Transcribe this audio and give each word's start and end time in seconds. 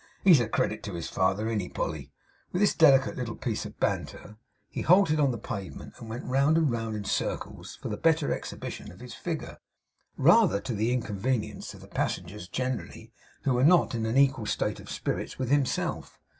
He's 0.23 0.39
a 0.39 0.49
credit 0.49 0.81
to 0.81 0.95
his 0.95 1.07
father, 1.09 1.47
an't 1.47 1.61
he, 1.61 1.69
Polly?' 1.69 2.11
With 2.51 2.59
this 2.59 2.73
delicate 2.73 3.15
little 3.17 3.35
piece 3.35 3.67
of 3.67 3.79
banter, 3.79 4.37
he 4.67 4.81
halted 4.81 5.19
on 5.19 5.29
the 5.29 5.37
pavement, 5.37 5.93
and 5.99 6.09
went 6.09 6.25
round 6.25 6.57
and 6.57 6.71
round 6.71 6.95
in 6.95 7.03
circles, 7.03 7.77
for 7.83 7.89
the 7.89 7.97
better 7.97 8.33
exhibition 8.33 8.91
of 8.91 8.99
his 8.99 9.13
figure; 9.13 9.59
rather 10.17 10.59
to 10.59 10.73
the 10.73 10.91
inconvenience 10.91 11.75
of 11.75 11.81
the 11.81 11.87
passengers 11.87 12.47
generally, 12.47 13.11
who 13.43 13.53
were 13.53 13.63
not 13.63 13.93
in 13.93 14.07
an 14.07 14.17
equal 14.17 14.47
state 14.47 14.79
of 14.79 14.89
spirits 14.89 15.37
with 15.37 15.51
himself. 15.51 16.17